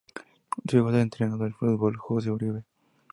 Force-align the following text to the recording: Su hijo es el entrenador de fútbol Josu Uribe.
Su 0.67 0.77
hijo 0.77 0.89
es 0.89 0.95
el 0.95 1.01
entrenador 1.01 1.49
de 1.49 1.53
fútbol 1.53 1.95
Josu 1.95 2.33
Uribe. 2.33 2.63